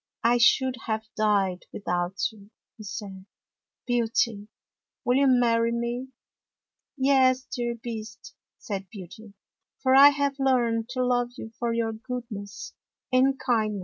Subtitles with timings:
[0.33, 3.27] "I should have died without you," he said."
[3.85, 4.47] Beauty,
[5.05, 6.07] will you marry me?
[6.97, 9.35] ""Yes, dear Beast," said Beauty,"
[9.83, 12.73] for I have learned to love you for your goodness
[13.13, 13.79] and kindness."